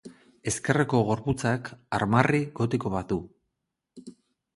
Ezkerreko 0.51 1.01
gorputzak 1.09 1.69
armarri 1.97 2.39
gotiko 2.61 2.93
bat 2.95 3.13
du. 3.13 3.21